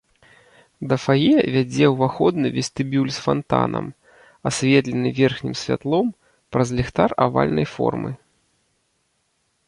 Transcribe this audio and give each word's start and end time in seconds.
Да 0.91 0.95
фае 1.05 1.33
вядзе 1.55 1.85
ўваходны 1.89 2.47
вестыбюль 2.55 3.11
з 3.17 3.21
фантанам, 3.25 3.85
асветлены 4.51 5.11
верхнім 5.19 5.53
святлом 5.65 6.07
праз 6.57 6.67
ліхтар 6.79 7.09
авальнай 7.27 7.67
формы. 7.75 8.11